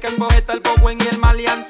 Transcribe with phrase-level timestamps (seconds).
[0.00, 1.69] que el poeta, el Bowen y el maleante.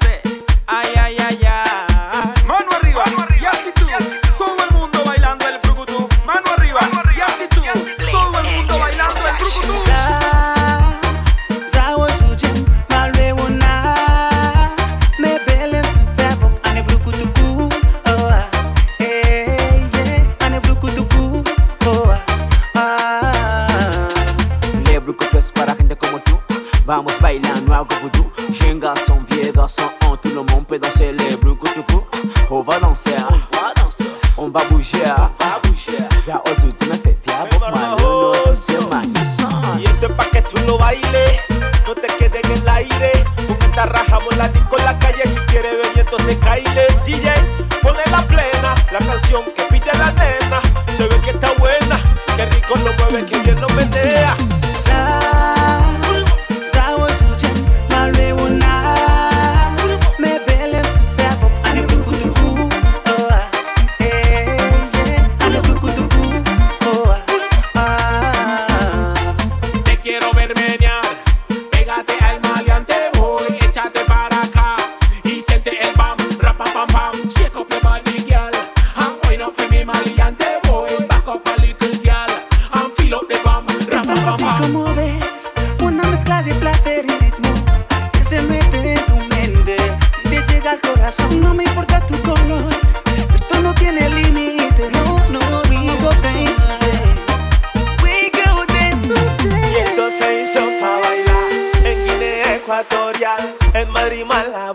[103.21, 103.55] especial.
[103.73, 104.73] En Madrid, Málaga,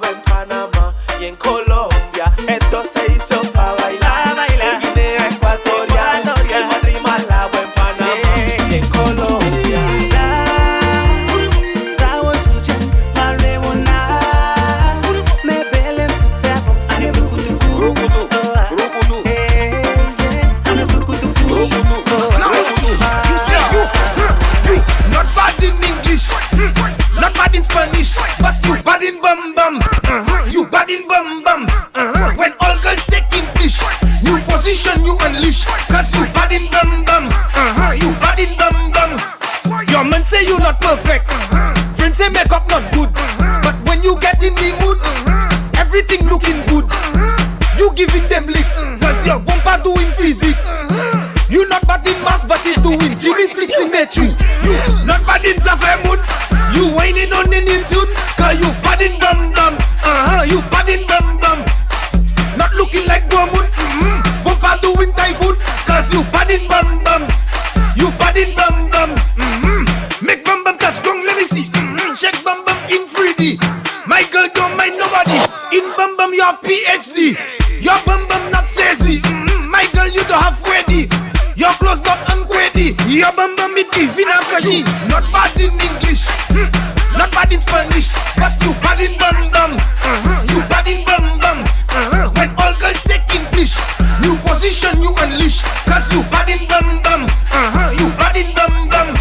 [95.07, 95.63] you unleash.
[95.87, 97.23] Cause you bad in bum bum.
[97.51, 99.15] Uh-huh, you bad in bum bum.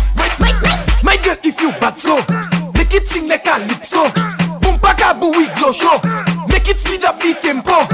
[1.05, 2.17] My girl, if you bad so,
[2.73, 4.09] make it sing like a calypso.
[4.61, 6.01] Boom pakabu we glow show.
[6.49, 7.85] Make it speed up the tempo.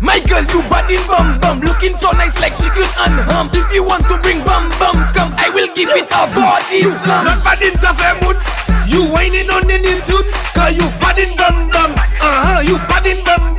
[0.00, 1.60] My girl, you bad in bum bum.
[1.60, 3.50] Looking so nice like chicken could ham.
[3.52, 5.34] If you want to bring bum bum, come.
[5.36, 7.26] I will give it a body slam.
[7.26, 7.74] Not bad in
[8.22, 8.36] moon.
[8.86, 10.30] You whining on in tune.
[10.54, 11.92] Cause you bad in bum bum.
[12.22, 13.55] Uh-huh, you bad in bum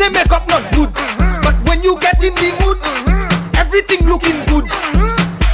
[0.00, 0.88] say makeup not good,
[1.44, 2.78] but when you get in the mood,
[3.54, 4.64] everything looking good.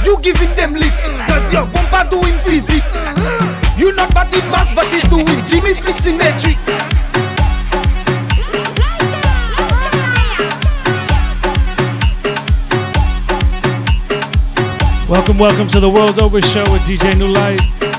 [0.05, 2.93] You giving them licks, cause your bumper doing physics.
[3.77, 6.65] You not bad in mass, but it doing Jimmy fixing matrix.
[15.09, 17.96] Welcome, welcome to the World Over Show with DJ New Life.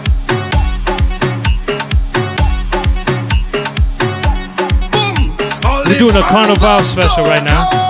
[5.99, 7.89] We're doing a carnival special right now.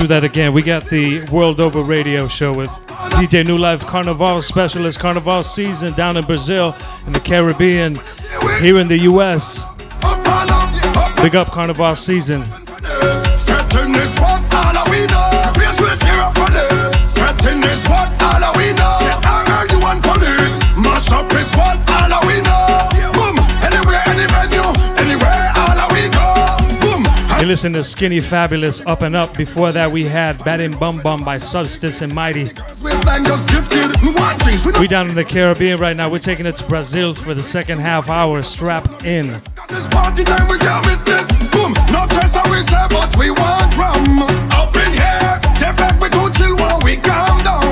[0.00, 0.52] do that again.
[0.52, 5.94] We got the World Over Radio show with DJ New Life Carnival Specialist, Carnival season
[5.94, 6.74] down in Brazil,
[7.06, 7.94] in the Caribbean,
[8.60, 9.62] here in the US.
[11.22, 12.42] Big up Carnival season.
[17.70, 18.98] is what all we know.
[19.24, 20.58] I heard you police.
[20.76, 22.88] Mash up is what all we know.
[23.14, 24.68] Boom, anywhere, any venue,
[25.00, 26.26] anywhere all we go.
[26.80, 27.02] Boom.
[27.40, 29.36] You listen to Skinny Fabulous Up and Up.
[29.36, 32.44] Before that, we had Bad and Bum Bum by Substance and Mighty.
[34.80, 36.10] We down in the Caribbean right now.
[36.10, 38.42] We're taking it to Brazil for the second half hour.
[38.42, 39.40] Strap in.
[39.68, 41.26] This party time we got business.
[41.50, 44.22] Boom, no stress how we say, but we want rum.
[44.52, 47.63] Up in here, they back we don't chill while we calm down.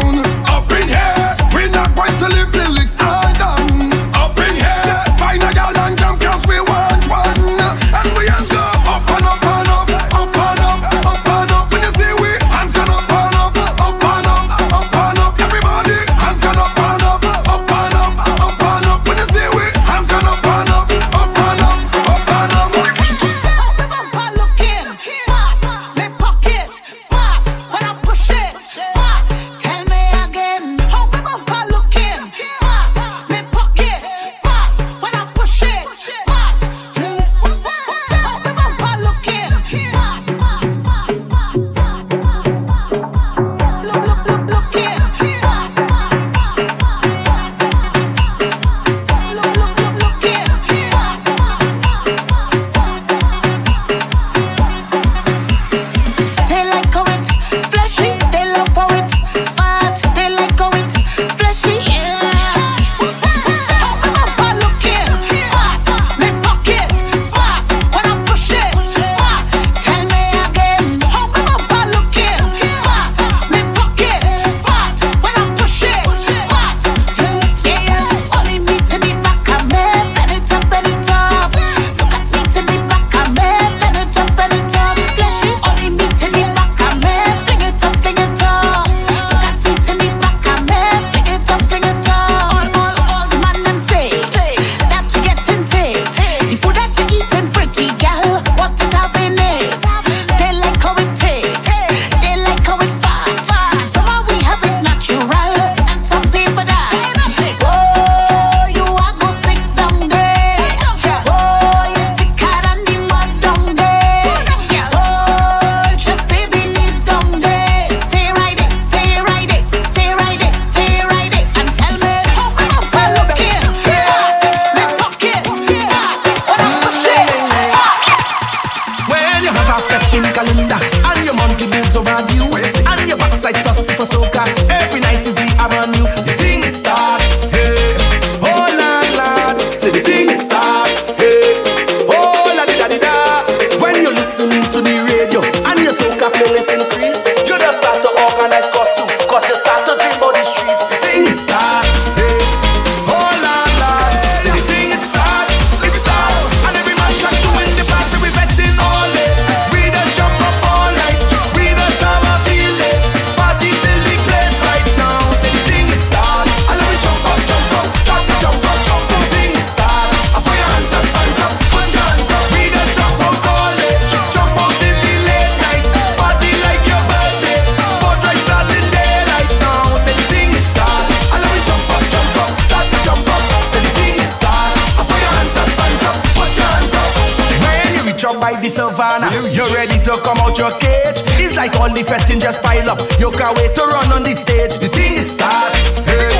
[188.42, 189.30] by the savannah.
[189.54, 191.22] You're ready to come out your cage.
[191.38, 192.98] It's like all the fetting just pile up.
[193.22, 194.82] You can't wait to run on the stage.
[194.82, 195.78] The thing it starts.
[196.02, 196.34] Hey,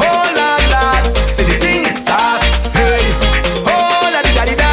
[0.00, 1.04] oh la la.
[1.28, 2.48] See the thing it starts.
[2.72, 3.04] Hey,
[3.68, 4.72] oh la di da di da.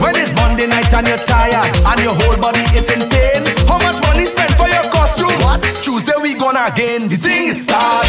[0.00, 3.44] When it's Monday night and you're tired and your whole body it in pain.
[3.68, 5.36] How much money spent for your costume?
[5.44, 5.60] What?
[5.84, 7.08] Tuesday we gonna again.
[7.08, 8.07] The thing it starts.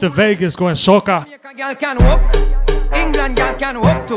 [0.00, 1.26] to Vegas going soca.
[1.56, 2.20] Girl can walk,
[2.94, 4.16] England girl can walk too,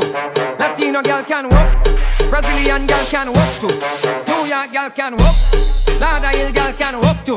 [0.58, 1.84] Latino girl can walk,
[2.30, 3.68] Brazilian girl can walk too,
[4.28, 5.34] New York girl can walk,
[6.54, 7.36] girl can walk too,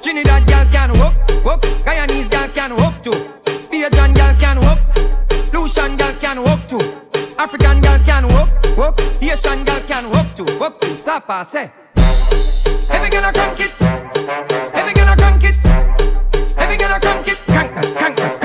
[0.00, 3.10] Trinidad girl can walk, walk, Guyanese girl can walk too,
[4.14, 4.78] girl can walk,
[5.52, 6.80] Lucian girl can walk too,
[7.38, 10.80] African girl can walk, walk, Haitian girl can walk too, walk.
[12.92, 13.82] Every girl a crank it,
[14.74, 15.89] every girl a crank it
[16.80, 18.39] gonna crunk, get crunk, get crunk.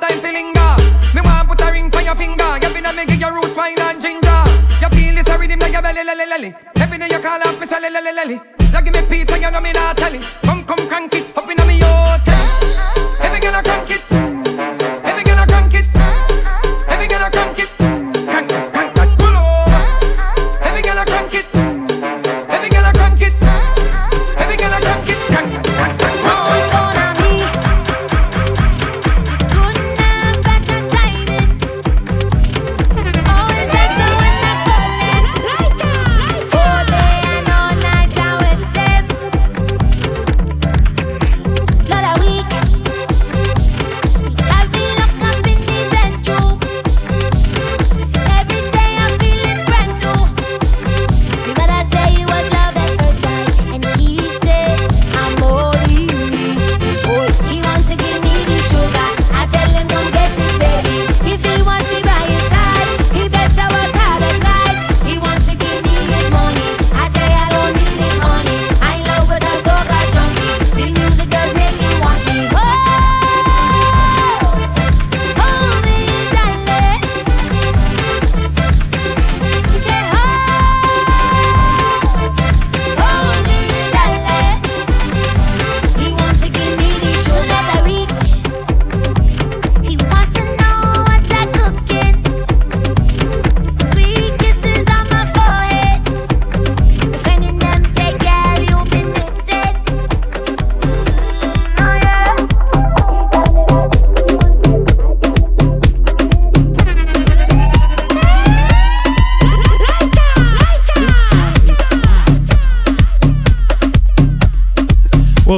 [0.00, 0.72] time to linger.
[1.14, 2.50] Me want put a ring on your finger.
[2.62, 4.42] You finna me give your roots wine and ginger.
[4.82, 6.54] You feel this rhythm like your belly, lele, lele.
[6.78, 8.36] Every day you call out for lele, lele, lele.
[8.72, 10.22] You give me peace and you know me not telling.
[10.42, 11.57] Come, come, crank it up in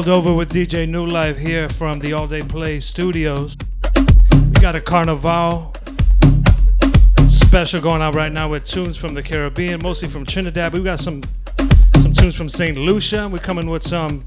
[0.09, 3.57] over with DJ New Life here from the All Day Play Studios.
[4.33, 5.75] We got a Carnival
[7.29, 10.73] special going on right now with tunes from the Caribbean, mostly from Trinidad.
[10.73, 11.23] We got some
[12.01, 12.77] some tunes from St.
[12.79, 13.29] Lucia.
[13.29, 14.25] We're coming with some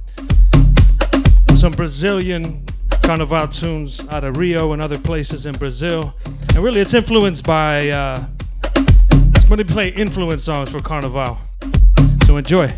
[1.56, 2.66] some Brazilian
[3.02, 6.14] Carnival tunes out of Rio and other places in Brazil.
[6.56, 7.90] And really, it's influenced by.
[7.90, 8.26] Uh,
[9.36, 11.38] it's going to play influence songs for Carnival.
[12.26, 12.74] So enjoy.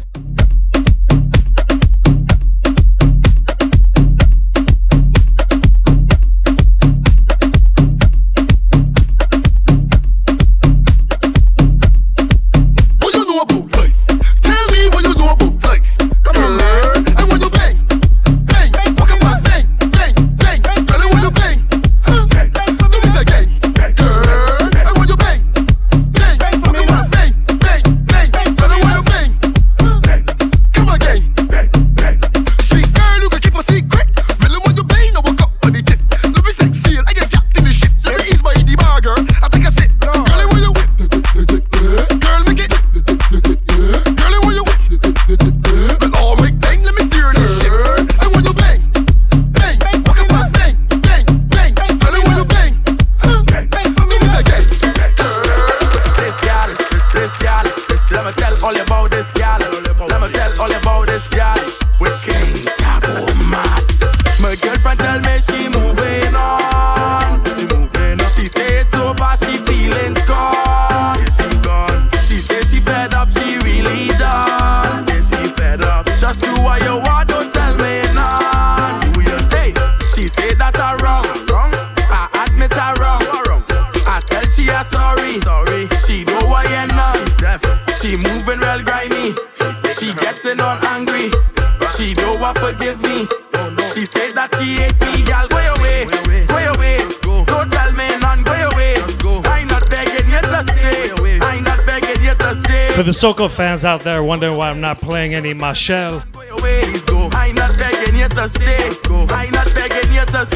[103.25, 106.23] Soca fans out there wondering why I'm not playing any Machel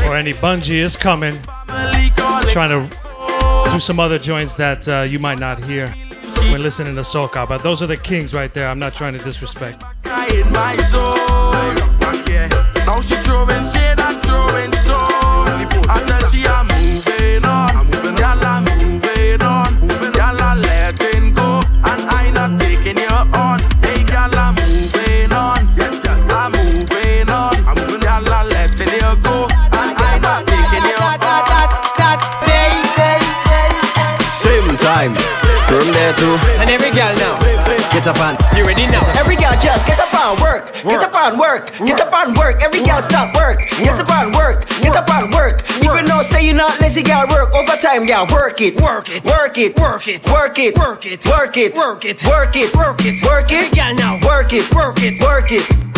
[0.07, 1.41] or any Bunji is coming.
[1.41, 2.47] Calling.
[2.49, 5.88] Trying to do some other joints that uh, you might not hear
[6.51, 7.49] when listening to Soca.
[7.49, 8.67] But those are the kings right there.
[8.67, 9.81] I'm not trying to disrespect.
[10.05, 10.27] Now
[13.01, 15.57] she throwing throwing stones.
[15.89, 17.48] I she I'm moving
[36.19, 36.59] From too.
[36.59, 37.39] And every girl now.
[37.91, 39.03] Get up and You ready now?
[39.15, 40.73] Every girl just get up and work.
[40.83, 41.71] Get up and work.
[41.77, 42.62] Get up and work.
[42.62, 43.60] Every girl stop work.
[43.79, 44.67] Get up and work.
[44.82, 45.63] Get up and work.
[45.82, 48.79] Even though say you not lazy, girl work overtime, girl work it.
[48.82, 49.23] Work it.
[49.23, 49.77] Work it.
[49.77, 50.25] Work it.
[50.27, 50.77] Work it.
[50.77, 51.25] Work it.
[51.25, 51.75] Work it.
[51.75, 52.25] Work it.
[52.25, 52.75] Work it.
[52.75, 53.23] Work it.
[53.23, 53.75] Work it.
[53.75, 54.19] Girl now.
[54.27, 54.73] Work it.
[54.73, 55.21] Work it.
[55.21, 55.88] Work it.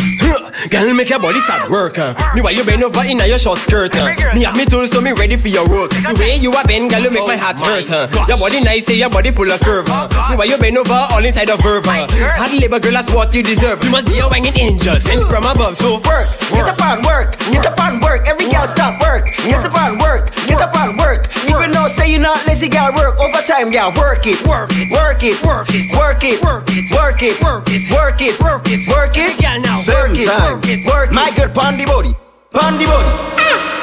[0.70, 1.98] Girl, make your body start work.
[1.98, 2.14] Uh.
[2.36, 3.96] Me while you bend over in your short skirt.
[3.96, 4.14] Uh.
[4.34, 5.92] Me have me tools so me ready for your work.
[5.92, 7.90] The way you a bend, girl, you make my heart hurt.
[7.92, 8.08] Uh.
[8.28, 9.88] Your body nice, say your body full of curve.
[9.90, 10.08] Uh.
[10.30, 11.60] Me while you bend over all inside of.
[11.60, 11.82] Uh.
[11.82, 13.84] Hard labor, girl, that's what you deserve.
[13.84, 15.78] You must be a wanging angel sent from above.
[15.78, 16.28] So Work.
[16.52, 17.38] Get up and work.
[17.52, 18.28] Get up and work.
[18.28, 19.34] Every girl stop work.
[19.44, 20.32] Get up and work.
[20.48, 21.28] Get up and work.
[21.46, 24.42] Even though say you not lazy, girl work overtime, girl work it.
[24.46, 24.92] Work it.
[24.92, 25.42] Work it.
[25.44, 25.92] Work it.
[25.96, 26.42] Work it.
[26.42, 26.92] Work it.
[26.92, 27.42] Work it.
[27.42, 27.92] Work it.
[27.92, 28.40] Work it.
[28.40, 28.88] Work it.
[28.88, 29.42] Work it.
[29.42, 29.78] Girl now.
[29.88, 30.11] Work it.
[30.16, 30.56] Time.
[30.56, 30.86] Work it.
[30.86, 31.14] Work it.
[31.14, 32.14] My girl, pan the body.
[32.52, 33.12] Pan the body.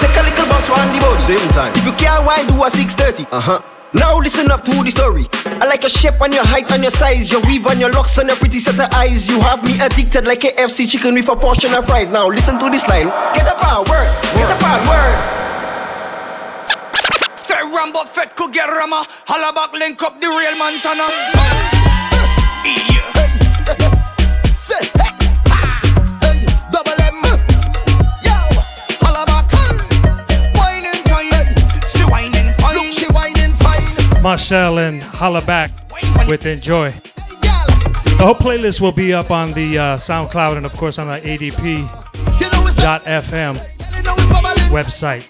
[0.01, 1.23] Take a little bounce on the body.
[1.23, 1.73] Same time.
[1.75, 3.27] If you can't wine, do a 630.
[3.31, 3.62] Uh huh.
[3.95, 5.27] Now listen up to the story.
[5.47, 8.19] I like your shape and your height and your size, your weave and your locks
[8.19, 9.29] and your pretty set of eyes.
[9.29, 12.11] You have me addicted like a FC chicken with a portion of fries.
[12.11, 13.09] Now listen to this line.
[13.33, 14.09] Get up and work.
[14.37, 15.17] Get up and work.
[17.49, 19.07] Fed Rambo, Fed could get Rama.
[19.25, 21.09] Holla back, link up the real Montana.
[24.55, 25.08] Say, hey,
[34.22, 35.70] Marshall and Hollaback
[36.28, 36.90] with Enjoy.
[36.90, 41.20] The whole playlist will be up on the uh, SoundCloud and, of course, on our
[41.20, 41.88] ADP.fm
[44.70, 45.22] website.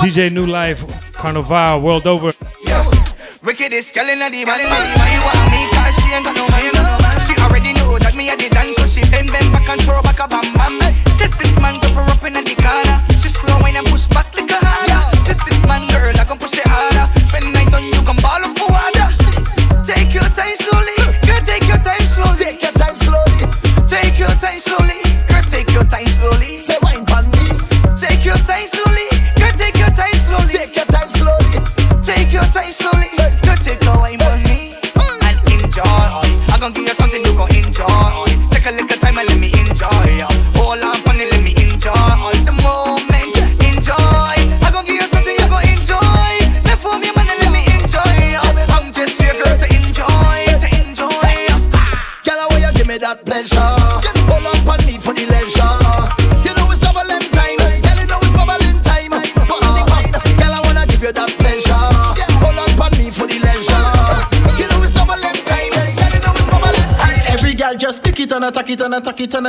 [0.00, 2.32] DJ New Life, Carnival, World Over.
[3.44, 4.00] Wickedest the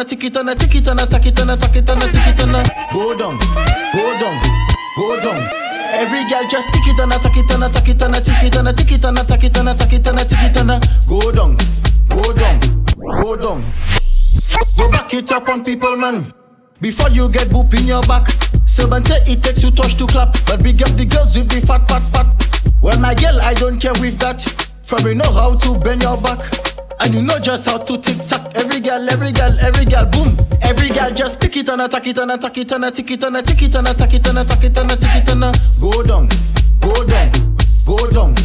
[0.04, 2.04] attack it and a tick it and a tick it it and attack it and
[2.04, 3.40] a tick it and a go down,
[3.94, 4.36] go down,
[4.98, 5.50] go down.
[5.96, 8.56] Every girl just tick it and attack it and attack it and a tick it
[8.56, 10.72] and a tick it and attack it and attack it and a tick it and
[10.72, 11.58] a go down,
[12.10, 12.60] go down,
[13.22, 13.74] go down.
[14.78, 16.34] Go back it up on people, man.
[16.82, 18.28] Before you get boop in your back.
[18.66, 21.66] Sylvan say it takes two touch to clap, but big up the girls with the
[21.66, 22.74] fat pat pat.
[22.82, 24.42] Well, my girl, I don't care with that.
[24.84, 26.63] From you know how to bend your back.
[27.04, 28.54] And you know just how to tick tock.
[28.56, 30.38] Every girl, every girl, every girl, boom.
[30.62, 33.36] Every girl just tick it and attack it and attack it and attack it and
[33.36, 35.42] attack it and attack it and attack it and attack it and
[35.82, 36.30] go down,
[36.80, 37.32] go down,
[37.86, 38.36] go down.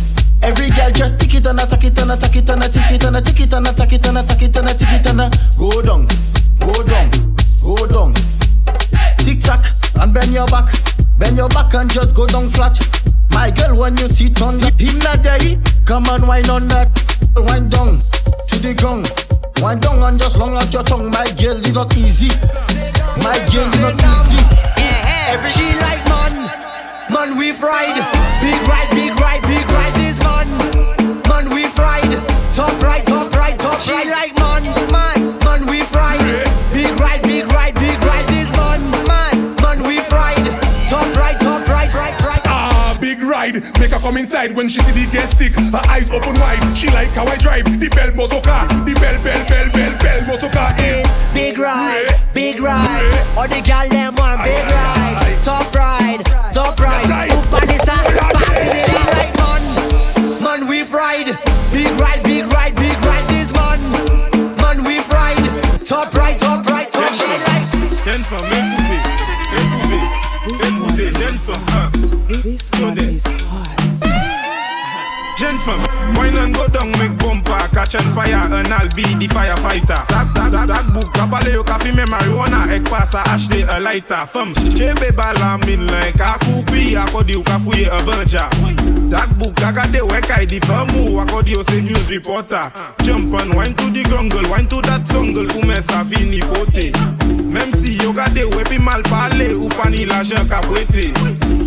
[0.42, 3.16] Every girl just tick it and attack it and attack it and attack it and
[3.16, 5.18] attack it and attack it and attack it and attack it and
[5.56, 6.08] go down,
[6.58, 7.10] go down,
[7.62, 8.14] go down.
[9.18, 9.60] Tick tock
[10.00, 10.74] and bend your back,
[11.16, 12.76] bend your back and just go down flat.
[13.30, 16.90] My girl, when you sit on him not day, come and wind on that,
[17.36, 17.94] wind down
[18.58, 19.10] the ground.
[19.62, 21.10] Wind down and just long out your tongue.
[21.10, 22.28] My girl, it's not easy.
[23.22, 24.42] My girl, it's not easy.
[25.28, 26.34] Every she like man,
[27.12, 27.98] man we ride,
[28.40, 30.48] big ride, big ride, big ride this man,
[31.28, 33.17] man we right, top right, top
[43.88, 45.54] make her come inside when she see the gas stick.
[45.54, 48.66] Her eyes open wide, she like how I drive the bell motor car.
[48.68, 53.36] The bell, bell, bell, bell, bell motor car is big ride, big ride.
[53.36, 54.97] All the gal them want big ride,
[75.68, 76.14] firm.
[76.14, 77.58] Wine and go down, make bumper.
[77.74, 80.00] Catch and fire, and I'll be the firefighter.
[80.08, 82.70] That, that, that, that book, kapale yo kafi me marijuana.
[82.72, 84.54] Ek pasa, ashde a lighter, firm.
[84.54, 88.48] Chebe bala min like akupi, akodi yo kafuye a banja.
[89.10, 92.72] That book, agade wek I di famu akodi yo se news reporter.
[93.02, 96.92] Jump and wine to the grungle, wine to that jungle, ume sa fini fote.
[97.44, 101.12] Mem si yo gade wepi mal pale, ou pani la jen kapwete.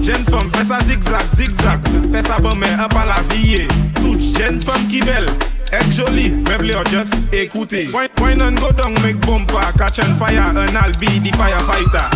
[0.01, 1.79] Jeune femme, fè sa zigzag, zigzag,
[2.11, 3.67] fè sa bon men ap a la vie.
[3.99, 5.29] Tout jeune femme qui belle,
[5.71, 7.87] ek joli, meuble or just écoutez.
[7.93, 12.09] Wine, wine and go down, make bumper, catch on fire, and I'll be the firefighter.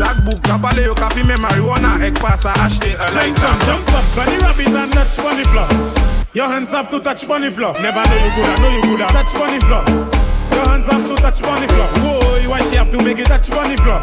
[0.00, 3.52] That book, kapale yo ka fime marijuana, ek pasa achete a lighter.
[3.66, 5.68] Jump up, bunny rabbit and touch bunny floor.
[6.32, 7.74] Your hands have to touch bunny floor.
[7.82, 9.84] Never know you coulda, know you coulda touch bunny floor.
[10.56, 11.88] Your hands have to touch bunny floor.
[12.00, 14.00] Whoa, why she have to make it touch bunny floor?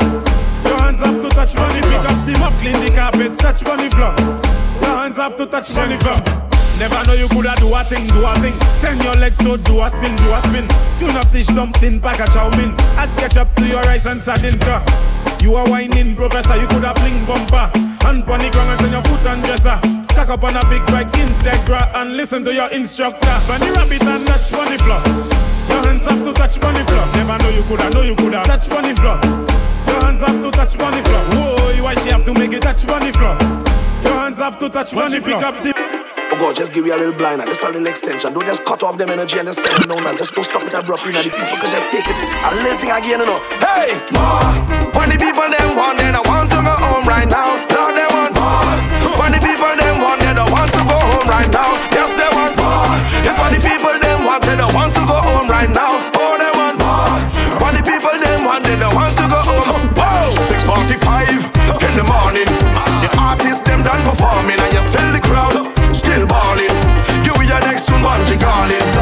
[0.86, 1.68] Hands have to touch floor.
[1.70, 4.14] Pick up the mop, clean the carpet, touch bunny floor.
[4.86, 6.22] Your hands have to touch bunny floor.
[6.78, 8.54] Never know you coulda do a thing, do a thing.
[8.78, 10.70] Send your legs so do a spin, do a spin.
[11.02, 12.70] Tuna fish dumpling, pack a chow mein.
[13.02, 14.86] Add ketchup to your rice and sardine car.
[15.42, 16.56] You are whining, professor.
[16.56, 17.66] You coulda fling bumper.
[18.06, 19.82] Hand pon the ground and turn your foot and dresser.
[20.14, 23.34] Tack up on a big bike Integra and listen to your instructor.
[23.48, 25.02] Bunny rabbit and touch bunny floor.
[25.66, 27.10] Your hands have to touch bunny floor.
[27.18, 29.18] Never know you coulda, know you coulda touch bunny floor.
[29.88, 31.22] Your hands have to touch bunny floor.
[31.32, 33.38] Whoa, why she have to make it touch bunny floor?
[34.04, 35.40] Your hands have to touch bunny floor.
[35.40, 35.74] Pick up the
[36.36, 38.34] Oh God, just give you a little blind and just a little extension.
[38.34, 40.64] Don't just cut off them energy and just send it down and just go stop
[40.64, 43.40] it abruptly and the people can just take it a little thing again, you know.
[43.64, 43.96] Hey!
[44.12, 44.52] Ma!
[44.98, 47.56] When the people them want, then I want to go home right now.
[47.72, 48.68] Lord, they want more.
[49.16, 51.72] When the people them want, they don't want to go home right now.
[51.96, 52.92] Yes, they want more.
[53.24, 55.95] Yes, when the people them want, they don't want to go home right now.
[60.98, 61.28] 45
[61.84, 62.46] in the morning.
[63.04, 65.56] The artist them done performing, and you still the crowd
[65.94, 66.72] still balling.
[67.24, 68.95] Give me your next tune, Bunji calling.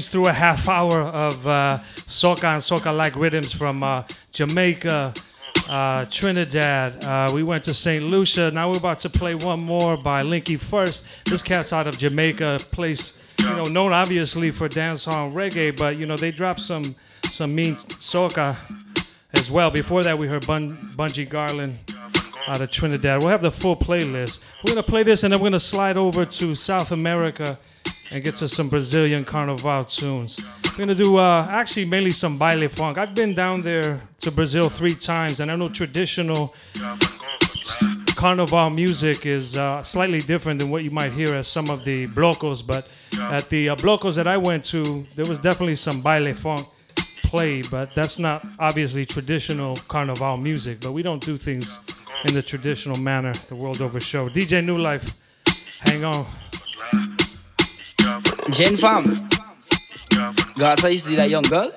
[0.00, 5.12] Through a half hour of uh, soca and soca-like rhythms from uh, Jamaica,
[5.68, 7.04] uh, Trinidad.
[7.04, 8.02] Uh, we went to St.
[8.02, 8.50] Lucia.
[8.50, 11.04] Now we're about to play one more by Linky First.
[11.26, 15.96] This cat's out of Jamaica, place you know, known obviously for dancehall and reggae, but
[15.98, 16.94] you know they dropped some
[17.30, 18.56] some mean soca
[19.34, 19.70] as well.
[19.70, 21.76] Before that, we heard Bun- Bunji Garlin
[22.48, 23.20] out of Trinidad.
[23.20, 24.40] We'll have the full playlist.
[24.64, 27.58] We're gonna play this, and then we're gonna slide over to South America
[28.12, 30.38] and get to some Brazilian Carnival tunes.
[30.64, 32.98] We're gonna do uh, actually mainly some baile funk.
[32.98, 36.54] I've been down there to Brazil three times, and I know traditional
[38.14, 42.06] carnival music is uh, slightly different than what you might hear at some of the
[42.08, 42.64] blocos.
[42.64, 42.86] But
[43.18, 46.68] at the uh, blocos that I went to, there was definitely some baile funk
[47.24, 50.80] played, but that's not obviously traditional carnival music.
[50.80, 51.78] But we don't do things
[52.26, 53.32] in the traditional manner.
[53.48, 54.28] The World Over Show.
[54.28, 55.14] DJ New Life,
[55.80, 56.26] hang on.
[58.50, 59.28] Jen fam.
[60.58, 61.70] Gaza, you see that young girl?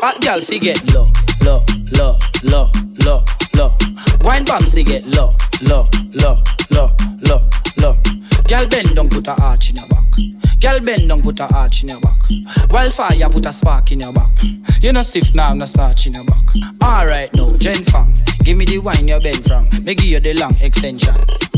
[0.00, 1.08] Hot girl, forget low,
[1.42, 2.68] low, low, low,
[3.04, 3.24] low,
[3.56, 3.76] low.
[4.20, 6.36] Wine bomb, get low, low, low,
[6.70, 6.88] low,
[7.26, 7.40] low,
[7.76, 7.96] low.
[8.48, 10.04] Girl bend down, put a arch in your back.
[10.64, 12.22] Girl bend down, put a arch in your back.
[12.70, 14.32] Wildfire, put a spark in your back.
[14.80, 16.40] You no stiff now, no starch in your back.
[16.82, 18.14] Alright now, Jen fam.
[18.44, 19.68] Give me the wine you bend from.
[19.84, 21.14] Me give you the long extension.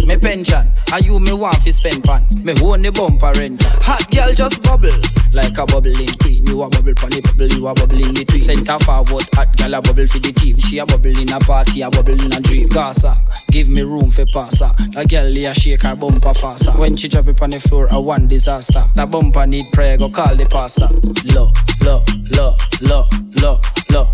[0.06, 2.22] Me pension, and you me want fi spend pan.
[2.44, 3.62] Me own the bumper rent.
[3.82, 4.94] Hot girl just bubble
[5.32, 6.46] like a bubbling queen.
[6.46, 8.38] You a bubble pon the bubble, you a bubble in between.
[8.38, 10.58] Center forward, hot girl a bubble for the team.
[10.58, 12.68] She a bubble in a party, a bubble in a dream.
[12.68, 13.16] Gaza,
[13.50, 14.70] give me room for passer.
[14.94, 16.70] The girl a shake her bumper faster.
[16.78, 18.82] When she drop it on the floor, a one disaster.
[18.96, 20.88] The bumper need prayer, go call the pastor.
[21.36, 21.52] Low,
[21.84, 22.00] low,
[22.32, 23.04] low, low,
[23.42, 23.60] low,
[23.92, 24.08] low.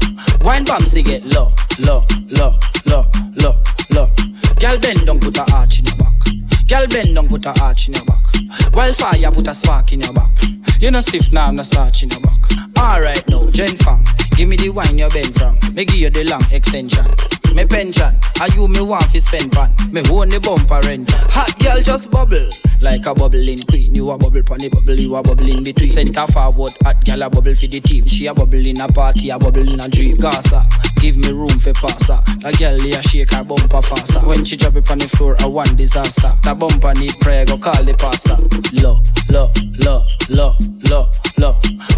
[0.45, 2.03] Wine bomb get low, low,
[2.35, 2.51] low,
[2.87, 3.07] low,
[3.39, 3.55] low,
[3.95, 4.11] low.
[4.59, 6.19] Girl bend down, put a arch in your back.
[6.67, 8.75] Girl bend down, put a arch in your back.
[8.75, 10.33] Wildfire, put a spark in your back.
[10.81, 12.43] You no stiff now, I'm no starch in your back.
[12.77, 14.03] Alright now, Jen fam,
[14.35, 15.55] give me the wine you bend from.
[15.77, 17.07] Me give you the long extension.
[17.55, 19.71] Me pension, and you me want fi spend pan.
[19.93, 21.11] Me own the bumper rent.
[21.11, 22.49] Hot girl just bubble
[22.81, 23.95] like a bubbling queen.
[23.95, 25.87] You a bubble pon the bubble, you a bubble in between.
[25.87, 28.07] Center forward, hot girl a bubble for the team.
[28.07, 30.17] She a bubble in a party, a bubble in a dream.
[30.17, 30.65] Gaza,
[30.97, 32.19] give me room for passer.
[32.41, 34.21] The girl a shake her bumper faster.
[34.21, 36.33] When she drop it on the floor, a one disaster.
[36.43, 38.37] The bumper need prayer, go call the pastor.
[38.83, 38.99] Low,
[39.31, 39.53] low,
[39.85, 40.53] low, low,
[40.89, 41.05] low,
[41.43, 41.57] low.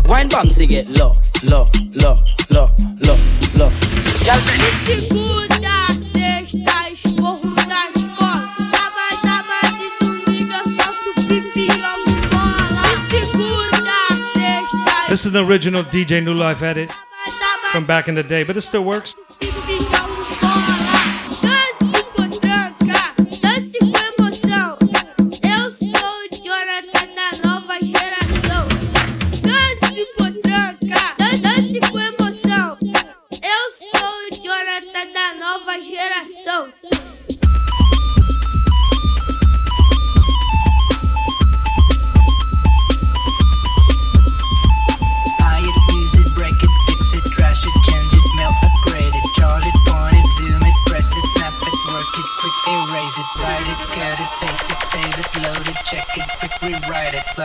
[0.08, 1.68] Wine bomb get low, low,
[2.02, 2.16] low,
[2.50, 2.68] low,
[3.06, 3.18] low,
[3.54, 3.70] low.
[4.24, 4.40] Girl,
[4.86, 5.76] Segunda,
[6.12, 8.48] sexta, esporro na escola.
[8.72, 12.82] Sábado, sábado domingo eu solto pipi logo bola.
[13.10, 13.98] De segunda,
[14.32, 16.90] sexta, This is the original DJ New Life edit
[17.72, 19.14] from back in the day, but it still works.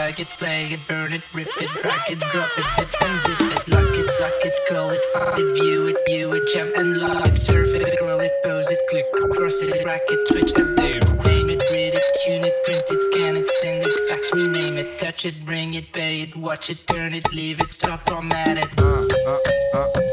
[0.09, 3.41] Rewrite it, play it, burn it, rip it, drag it, drop it, zip and zip
[3.41, 6.97] it, lock it, lock it, call it, find it, view it, view it, jump and
[6.97, 11.25] lock it, surf it, scroll it, pose it, click, cross it, rack it, switch, update,
[11.25, 14.99] name it, read it, tune it, print it, scan it, send it, fax, rename it,
[14.99, 18.69] touch it, bring it, pay it, watch it, turn it, leave it, stop, format it.
[18.71, 20.08] Stop,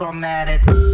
[0.00, 0.87] it, it.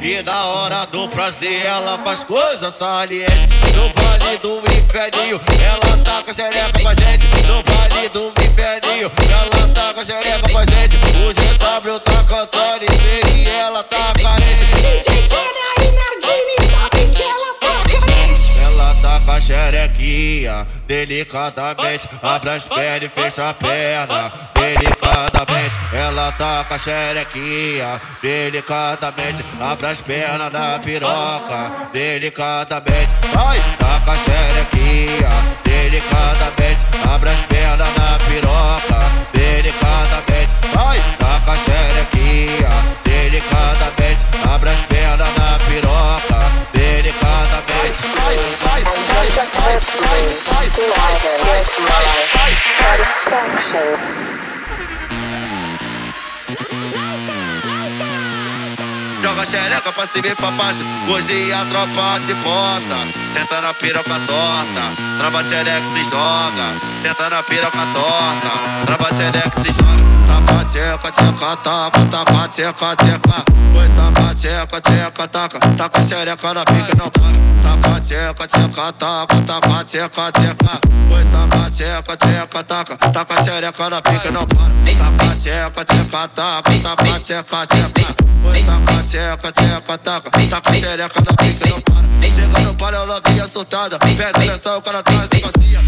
[0.00, 3.50] E na hora do prazer ela faz coisas salientes.
[3.74, 7.26] No baile do inferninho, ela tá com a xereca com a gente.
[7.46, 10.96] No baile do inferninho, ela tá com a xereca com a gente.
[10.96, 12.84] O GW tá cantando
[13.34, 15.10] e ela tá carente.
[15.10, 15.67] DJ
[19.48, 22.06] xerequinha, delicadamente.
[22.22, 25.74] Abre as pernas e fecha a perna, delicadamente.
[25.94, 29.42] Ela tá com a xerequinha, delicadamente.
[29.58, 33.08] Abre as pernas na piroca, delicadamente.
[33.32, 35.30] Vai, tá com a xerequinha,
[35.64, 36.86] delicadamente.
[37.10, 39.00] Abre as pernas na piroca,
[39.32, 40.52] delicadamente.
[40.74, 42.70] Vai, tá com a xerequinha,
[43.02, 44.20] delicadamente.
[44.52, 44.97] Abre as pernas
[52.88, 53.98] Satisfaction.
[59.38, 60.84] Joga xereca pra cima pra baixo.
[61.08, 63.06] Hoje a tropa te bota.
[63.32, 64.82] Senta na piroca torta.
[65.16, 66.74] Trava xereca se joga.
[67.00, 68.50] Senta na piroca torta.
[68.84, 70.08] Trava xereca se joga.
[70.26, 73.44] Taca tcheca, tcheca, taca Taca tcheca, tcheca.
[73.78, 77.38] Oi, taca tcheca, tcheca, taca Taca xereca na pica não para.
[77.62, 80.80] Taca tcheca, tcheca, taca Taca tcheca, tcheca.
[81.14, 84.72] Oi, taca tcheca, tcheca, taca Taca xereca na pica não para.
[84.98, 88.28] Taca tcheca, tcheca, taca Taca tcheca, tcheca.
[88.44, 93.20] Oi, taca tcheca, tcheca, taca Taca xereca na pica não para Chega no palio, ela
[93.26, 95.80] vinha soltada Pega direção, o cara traz e passeia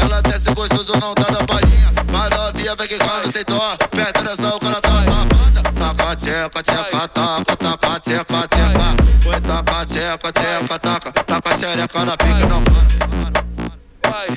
[0.00, 1.92] ela desce gostoso, não tá na palhinha.
[2.12, 3.76] Mas novinha vem que quando sem dó.
[3.90, 9.86] Perde direção, o cara tá safada Taca, tcheca, tcheca, taca Taca, tcheca, tcheca Oi, taca,
[9.86, 11.12] tcheca, tcheca, taca.
[11.12, 14.10] Taca xereca na pica, não para.
[14.10, 14.28] Vai.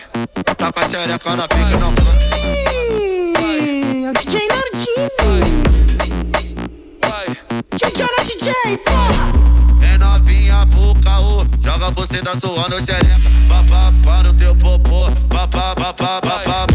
[0.57, 2.11] Taca xereca na pica, não para.
[3.41, 5.70] É o DJ Nardini.
[7.73, 9.31] DJ na DJ, porra.
[9.81, 15.09] É novinha pro caô Joga você da sua no xereca Papá para o teu popô
[15.29, 16.70] papá, papá, papá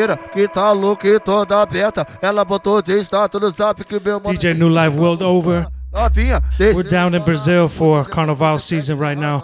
[0.00, 2.06] inteira que tá louca e toda aberta.
[2.22, 5.66] Ela botou de status no zap que meu mano DJ New Life World Over.
[5.92, 9.42] We're down in Brazil for Carnival season right now.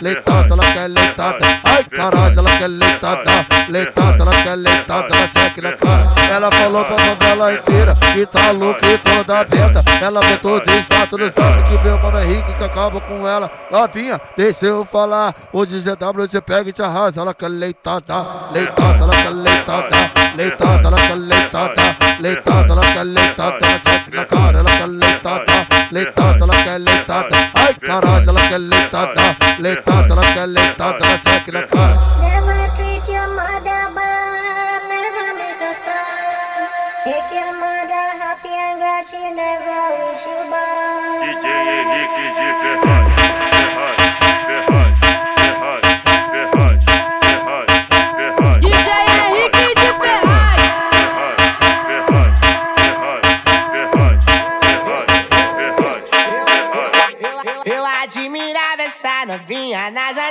[0.00, 4.54] Leitada, ela leitada, leitada, ela leitada, leitada, ela ela leitada, leitada, ela ai caralho, ela
[4.54, 5.28] leitada, ela
[5.62, 6.08] na cara.
[6.30, 9.82] Ela falou pra favela inteira que tá louca e toda aberta.
[10.00, 13.50] Ela botou de status no zap que meu mano Henrique que acaba com ela.
[13.70, 15.34] Novinha, deixa eu falar.
[15.52, 17.20] Hoje GW te pega e te arrasa.
[17.20, 23.80] Ela quer leitada, leitada, ela quer leitada, leitada, ela quer leitada, leitada, ela quer leitada,
[23.80, 25.57] check na cara, ela quer leitada,
[25.90, 31.96] leitada, ela quer leitada, ai caralho, leitada, leitada, ela quer leitada, check na cara.
[32.20, 36.68] Never treat your mother bad, never make her sad.
[37.06, 41.22] Make your mother happy and glad she never wish you bad.
[41.24, 41.46] DJ
[41.80, 43.17] Henrique de Ferraz,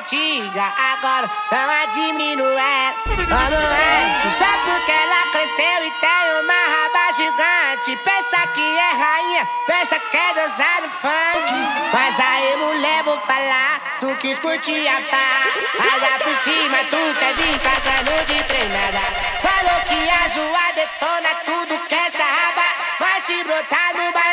[0.07, 2.93] antigas, agora não admiro ela.
[3.03, 4.31] Como é?
[4.31, 7.95] Só porque ela cresceu e tem uma raba gigante.
[8.03, 11.51] Pensa que é rainha, pensa que é dançar no funk.
[11.91, 15.51] Mas aí, mulher, vou falar, tu quis curtir a farra.
[15.79, 19.01] Olha por cima, tu quer vir pagando de treinada.
[19.41, 22.87] Falou que a zoar detona tudo que essa raba.
[22.99, 24.26] Mas se brotar no bailão,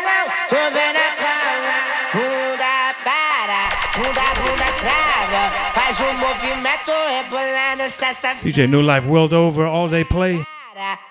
[7.85, 10.43] DJ New Life World Over, all day play.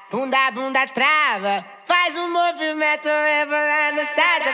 [0.10, 1.64] Bunda, bunda, trava.
[1.86, 4.52] Faz um movimento rebolando, está de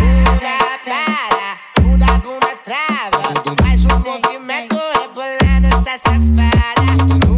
[0.00, 1.58] Bunda, para.
[1.82, 3.34] Bunda, bunda, trava.
[3.62, 7.31] Faz um movimento rebolando, está safada.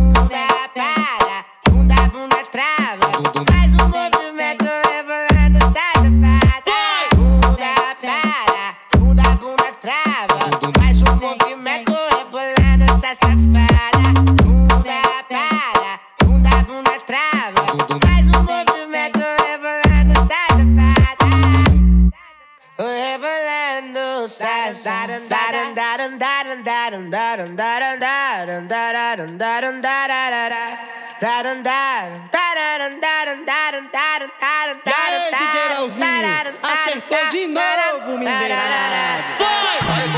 [36.62, 39.46] Acertou de novo, miserável.
[39.86, 40.08] Vai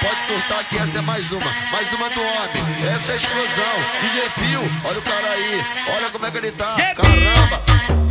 [0.00, 2.62] pode surtar que essa é mais uma, mais uma do homem.
[2.94, 5.64] Essa é a explosão, DJ Pio, olha o cara aí,
[5.96, 8.01] olha como é que ele tá, caramba.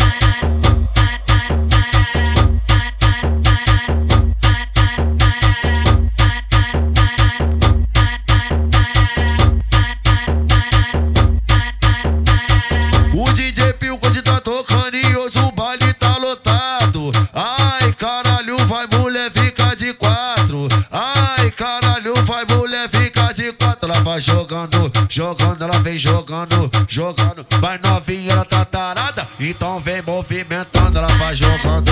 [26.91, 27.45] jogando.
[27.61, 31.90] Vai novinha, ela tá tarada, então vem movimentando, ela vai jogando.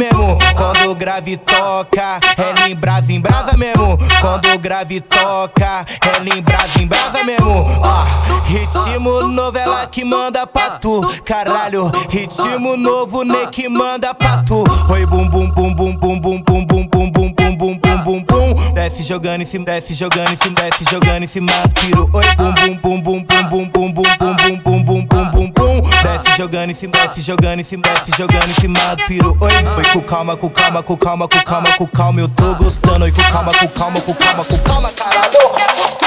[0.00, 3.98] mesmo, quando o grave toca, ela em brasa mesmo.
[4.18, 7.66] Quando o grave toca, ela em brasa mesmo.
[7.82, 8.04] Ó,
[8.44, 11.92] ritmo novela que manda pra tu, caralho.
[12.08, 14.64] Ritmo novo, né que manda pra tu.
[14.90, 18.24] Oi, bum, bum, bum, bum, bum, bum, bum, bum, bum, bum, bum, bum, bum, bum,
[18.24, 18.72] bum.
[18.72, 22.08] Desce jogando em cima, desce jogando em cima, desce jogando em cima, tiro.
[22.10, 25.09] Oi, bum, bum, bum, bum, bum, bum, bum, bum, bum, bum, bum, bum
[26.40, 29.36] jogando em cima, desce jogando em cima, desce jogando em cima do piro.
[29.38, 33.04] Oi, oi, com calma, com calma, com calma, com calma, com calma, eu tô gostando.
[33.04, 35.99] Oi, com calma, com calma, com calma, com calma, caralho.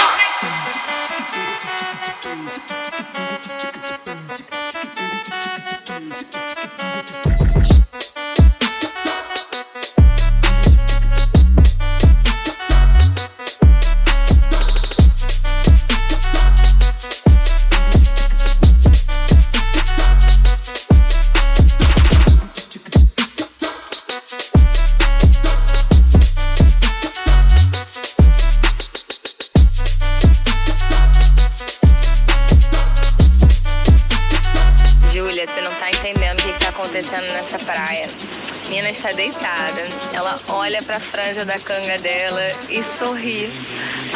[40.84, 43.50] Olha pra franja da canga dela e sorri.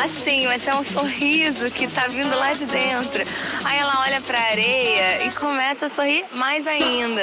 [0.04, 3.24] Assim, mas é um sorriso que tá vindo lá de dentro.
[3.64, 7.22] Aí ela olha pra areia e começa a sorrir mais ainda.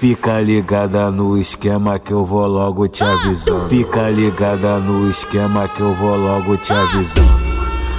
[0.00, 3.68] Fica ligada no esquema que eu vou logo te avisando.
[3.68, 7.28] Fica ligada no esquema que eu vou logo te avisando.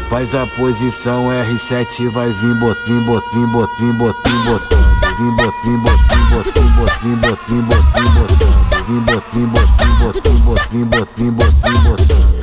[0.09, 4.89] Faz a posição R7, vai vir botim, botim, botim, botim, botando.
[5.17, 8.69] Vim botim, botim, botim, botim, botim, botim, botando.
[8.87, 12.38] Vim botim, botim, botim, botim, botim, botim, botando.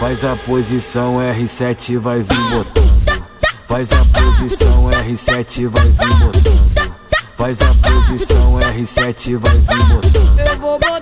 [0.00, 3.26] Faz a, posição R7, vai vir botando.
[3.68, 6.96] Faz a posição R7, vai vir botando.
[7.36, 10.40] Faz a posição R7, vai vir botando.
[10.40, 10.99] Eu vou botar,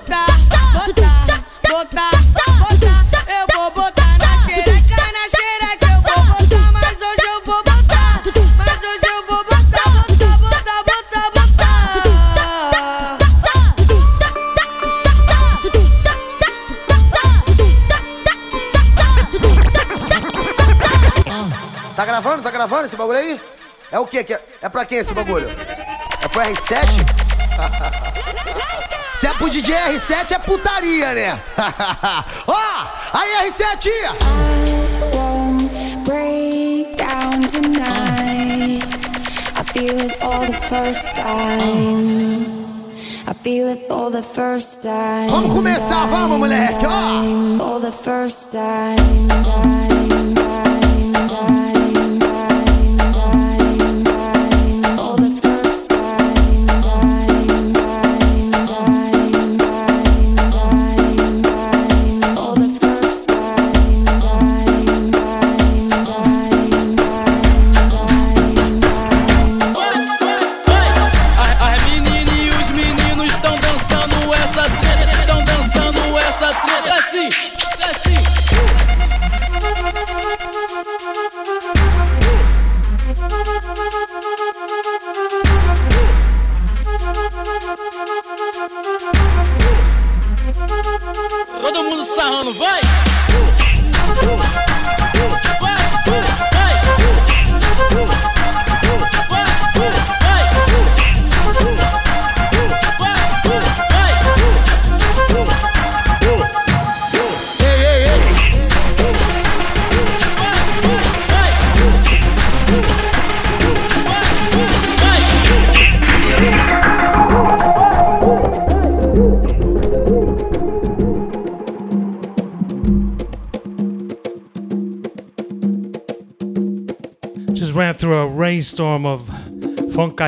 [22.29, 22.43] gravando?
[22.43, 23.41] Tá gravando esse bagulho aí?
[23.91, 24.23] É o quê?
[24.23, 24.41] que é?
[24.61, 25.49] É pra quem esse bagulho?
[25.49, 26.89] É pro R7?
[29.19, 31.41] Se é pro DJ R7 é putaria, né?
[32.47, 32.57] Ó,
[33.15, 33.91] aí R7!
[35.13, 38.85] won't break down tonight.
[39.57, 42.85] I feel it for the first time.
[43.27, 45.31] I feel it for the first time.
[45.31, 47.59] Vamos começar, vamos, moleque, ó.
[47.59, 49.98] For the first time,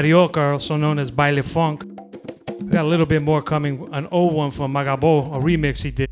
[0.01, 1.85] carioca, also known as baile funk.
[2.63, 3.87] We got a little bit more coming.
[3.93, 6.09] An old one from Maga Bo, a remix he did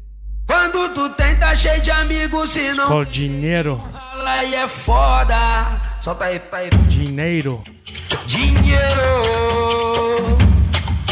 [0.47, 3.80] Quando tu tem, tá cheio de amigos, se não called Dinheiro.
[4.26, 5.80] aí é foda.
[6.01, 6.70] Solta aí, tá aí.
[6.89, 7.62] Dinheiro.
[8.26, 9.22] Dinheiro.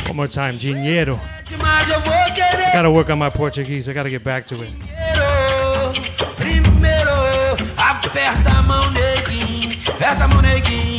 [0.07, 1.19] One more time, Dinheiro.
[1.59, 3.91] Mas eu vou I gotta work on my Portuguese.
[3.91, 4.73] I gotta get back to it.
[6.37, 7.11] primeiro.
[7.77, 9.79] Aperta a mão, neguinho.
[9.89, 10.96] Aperta a mão, neguinho.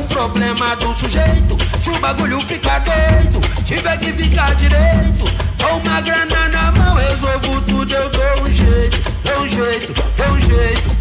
[0.00, 1.56] O problema do sujeito.
[1.82, 5.24] Se o bagulho ficar doido, tiver que ficar direito.
[5.62, 10.28] Com uma grana na mão, resolvo tudo, eu dou um jeito, dou um jeito, dou
[10.28, 10.96] um jeito.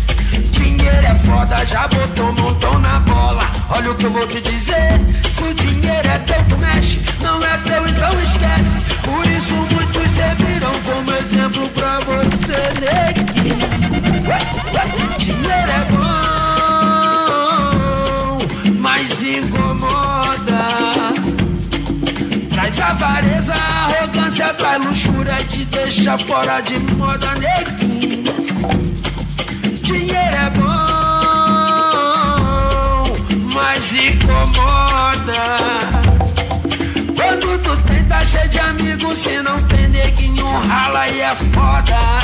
[0.52, 3.50] Dinheiro é foda, já botou um montão na bola.
[3.70, 5.00] Olha o que eu vou te dizer.
[5.38, 7.04] Se o dinheiro é teu, tu mexe.
[7.22, 9.00] Não é teu, então esquece.
[9.04, 13.14] Por isso muitos serviram como exemplo pra você, neguinho.
[25.96, 28.24] Deixa fora de moda, neguinho.
[29.82, 30.66] Dinheiro é bom,
[34.14, 35.43] incomoda.
[37.16, 42.20] Quando tu tem, tá cheio de amigos, se não tem neguinho, rala e é foda.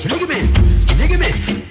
[0.00, 1.63] Se liga bem, se.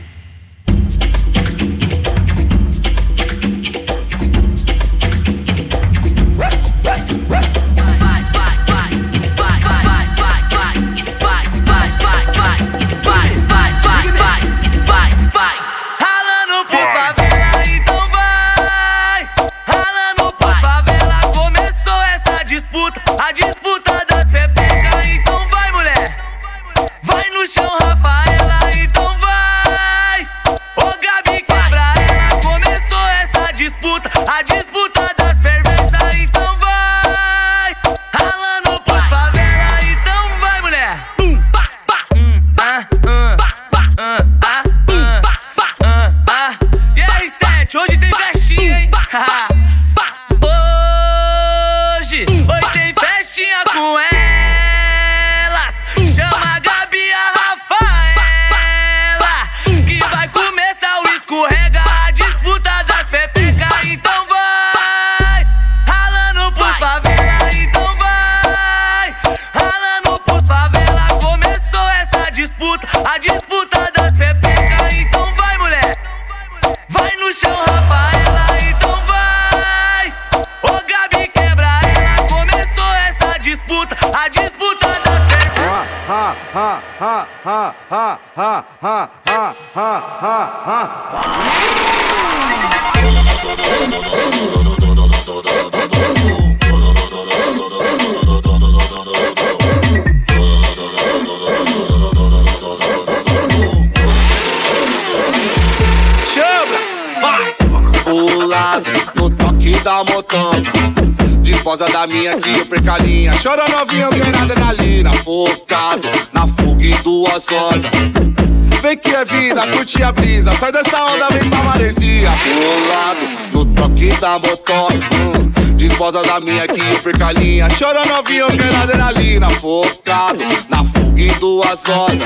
[126.63, 127.67] Aqui, eu percalinha.
[127.77, 129.49] Chora novinha, eu quero adrenalina.
[129.49, 130.39] Focado
[130.69, 132.23] na fuga duas horas.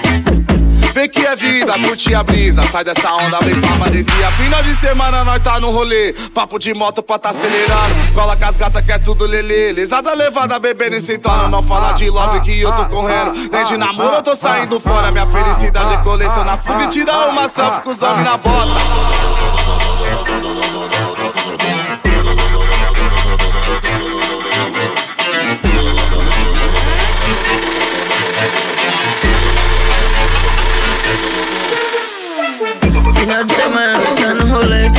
[0.94, 2.62] Vem que é vida, curte a brisa.
[2.72, 4.32] Sai dessa onda, vem pra maresia.
[4.34, 6.14] Final de semana nós tá no rolê.
[6.36, 8.14] Papo de moto pra tá acelerando.
[8.14, 9.74] Cola com as gatas que é tudo lelê.
[9.74, 11.50] Lesada levada, bebendo e sentando.
[11.50, 13.34] Não fala de love que eu tô correndo.
[13.52, 15.12] Nem de namoro eu tô saindo fora.
[15.12, 19.67] Minha felicidade coleciona na fuga e tira uma selfie com os homens na bota.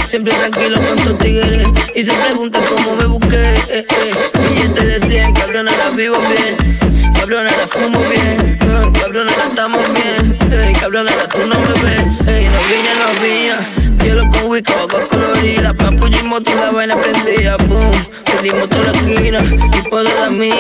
[0.09, 1.67] Siempre tranquilo con tus tigres.
[1.95, 3.55] Y se preguntan cómo me busqué.
[3.69, 4.13] Eh, eh.
[4.49, 7.13] Billetes de 100, cabrón, ahora vivo bien.
[7.15, 8.59] Cabrón, ahora fumo bien.
[8.61, 10.39] eh, cabrón, ahora estamos bien.
[10.51, 12.03] Ey, cabrón, ahora tú no me ves.
[12.27, 14.05] Ey, no vine, no vine.
[14.05, 14.73] Hielo con whisky,
[15.11, 15.75] colorida.
[16.19, 17.57] Pampullimos toda la vaina prendida.
[17.69, 17.93] Boom,
[18.25, 19.39] pedimos toda la esquina.
[19.71, 20.55] Tipo de la mía.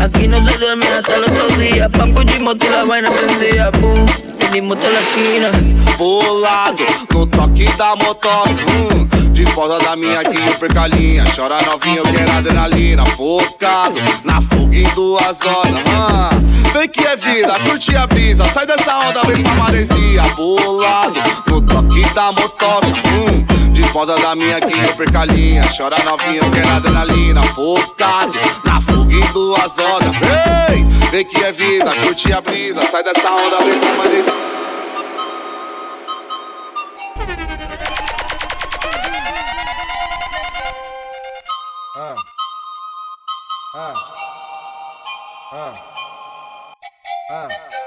[0.00, 1.88] Aquí no se duerme hasta el otro día.
[1.88, 3.70] Pampullimos toda la vaina prendida.
[3.80, 4.06] Boom,
[4.38, 5.50] pedimos toda la esquina.
[5.96, 8.50] Pulado no toque da motoca.
[8.50, 9.13] Hum.
[9.34, 11.24] Disposa da minha aqui, eu percalinha.
[11.34, 13.04] Chora novinha, eu quero adrenalina.
[13.04, 15.74] Focado na fuga em duas horas.
[16.72, 18.44] Vem que é vida, curte a brisa.
[18.44, 20.22] Sai dessa onda, vem pra maresia.
[20.36, 22.86] Pulado no toque da motoca.
[22.86, 23.72] Hum.
[23.72, 25.64] Disposa da minha aqui, eu percalinha.
[25.76, 27.42] Chora novinha, eu quero adrenalina.
[27.42, 30.16] Focado na fuga em duas horas.
[30.68, 32.86] Vem, vem que é vida, curte a brisa.
[32.88, 34.53] Sai dessa onda, vem pra maresia.
[41.96, 42.16] Uh.
[43.72, 43.94] Uh.
[45.52, 45.76] Uh.
[47.30, 47.48] Uh.
[47.48, 47.83] uh.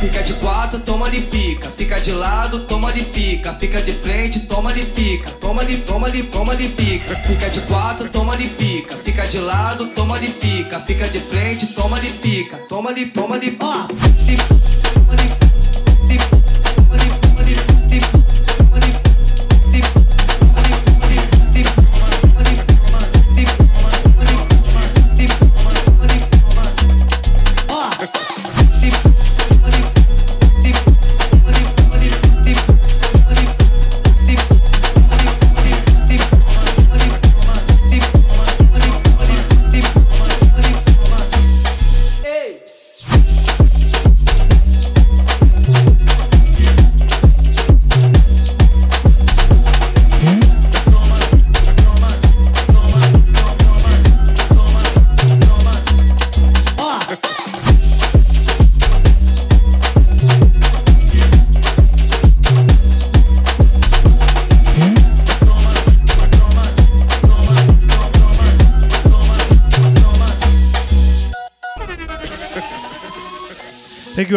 [0.00, 1.68] Fica de quatro, toma ali pica.
[1.70, 3.52] Fica de lado, toma ali pica.
[3.54, 5.30] Fica de frente, toma ali pica.
[5.32, 7.16] Toma ali, toma ali, toma ali pica.
[7.26, 8.96] Fica de quatro, toma ali pica.
[8.96, 10.78] Fica de lado, toma ali pica.
[10.80, 12.58] Fica de frente, toma ali pica.
[12.68, 13.88] Toma ali, toma ali, ó.
[14.28, 14.77] Thank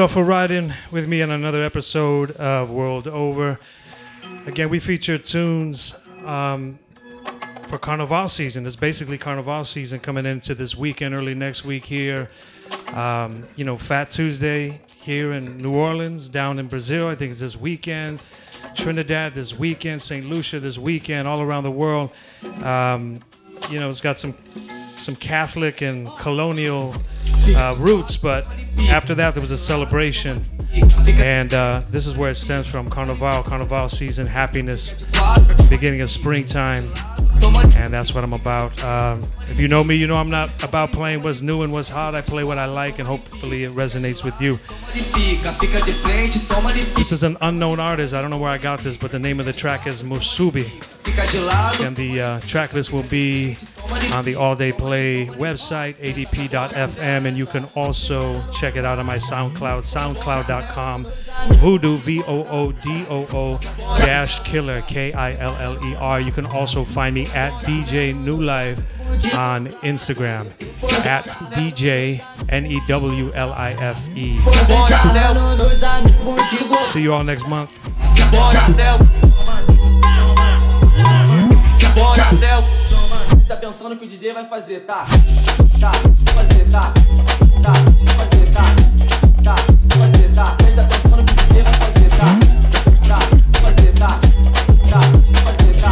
[0.02, 3.60] you all for riding with me on another episode of World Over.
[4.48, 5.94] Again, we feature tunes
[6.26, 6.80] um,
[7.68, 8.66] for Carnival season.
[8.66, 12.32] It's basically Carnival season coming into this weekend, early next week here.
[12.94, 17.08] Um, you know, Fat Tuesday here in New Orleans, down in Brazil.
[17.08, 18.24] I think it's this weekend.
[18.74, 20.26] Trinidad this weekend, St.
[20.26, 22.10] Lucia this weekend, all around the world.
[22.64, 23.20] Um,
[23.70, 24.34] you know, it's got some
[24.96, 26.96] some Catholic and colonial
[27.50, 28.46] uh, roots, but
[28.90, 30.44] after that there was a celebration,
[31.08, 34.94] and uh, this is where it stems from: Carnival, Carnival season, happiness,
[35.70, 36.92] beginning of springtime,
[37.76, 38.82] and that's what I'm about.
[38.84, 41.90] Um, if you know me, you know I'm not about playing what's new and what's
[41.90, 42.16] hot.
[42.16, 44.60] I play what I like, and hopefully it resonates with you.
[46.96, 48.14] This is an unknown artist.
[48.14, 50.70] I don't know where I got this, but the name of the track is Musubi.
[51.82, 53.58] And the uh, track list will be
[54.14, 59.06] on the All Day Play website, adp.fm, and you can also check it out on
[59.06, 61.08] my SoundCloud, soundcloud.com,
[61.60, 63.58] voodoo, V O O D O O,
[63.98, 66.20] dash killer, K I L L E R.
[66.22, 68.80] You can also find me at DJ New Life
[69.34, 70.48] on Instagram,
[71.06, 74.40] at DJ N E W L I F E.
[76.84, 77.78] See you all next month.
[83.52, 85.06] tá pensando que o DJ vai fazer, tá?
[85.78, 85.92] Tá,
[86.34, 86.94] fazer, tá?
[87.62, 87.74] Tá,
[88.16, 88.64] fazer, tá?
[89.44, 89.56] Tá,
[89.98, 90.58] fazer, tá?
[90.64, 92.28] Mas tá pensando que o DJ vai fazer, tá?
[93.10, 93.20] Tá,
[93.60, 94.20] fazer, tá?
[94.90, 95.02] Tá,
[95.44, 95.92] fazer, tá?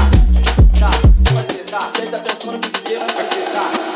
[0.79, 0.91] Tá,
[1.33, 1.91] fazer, tá?
[1.99, 3.88] Mas tá pensando que o DJ vai fazer, tá?